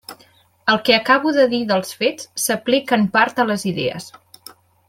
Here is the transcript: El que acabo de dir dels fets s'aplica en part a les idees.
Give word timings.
El 0.71 0.79
que 0.87 0.95
acabo 0.95 1.33
de 1.35 1.45
dir 1.51 1.59
dels 1.73 1.93
fets 2.01 2.31
s'aplica 2.47 3.01
en 3.01 3.07
part 3.19 3.45
a 3.45 3.49
les 3.55 3.67
idees. 3.75 4.13